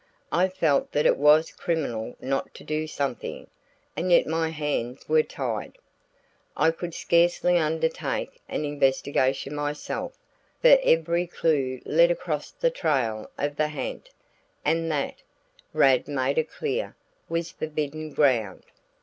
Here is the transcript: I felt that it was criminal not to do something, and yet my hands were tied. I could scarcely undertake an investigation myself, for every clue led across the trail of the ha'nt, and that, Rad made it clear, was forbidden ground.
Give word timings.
I 0.31 0.47
felt 0.49 0.93
that 0.93 1.05
it 1.05 1.15
was 1.15 1.51
criminal 1.51 2.15
not 2.19 2.55
to 2.55 2.63
do 2.63 2.87
something, 2.87 3.45
and 3.95 4.11
yet 4.11 4.25
my 4.25 4.49
hands 4.49 5.07
were 5.07 5.21
tied. 5.21 5.77
I 6.57 6.71
could 6.71 6.95
scarcely 6.95 7.59
undertake 7.59 8.41
an 8.49 8.65
investigation 8.65 9.53
myself, 9.53 10.17
for 10.59 10.79
every 10.81 11.27
clue 11.27 11.81
led 11.85 12.09
across 12.09 12.49
the 12.49 12.71
trail 12.71 13.29
of 13.37 13.57
the 13.57 13.69
ha'nt, 13.69 14.09
and 14.65 14.91
that, 14.91 15.21
Rad 15.71 16.07
made 16.07 16.39
it 16.39 16.49
clear, 16.49 16.95
was 17.29 17.51
forbidden 17.51 18.11
ground. 18.11 18.63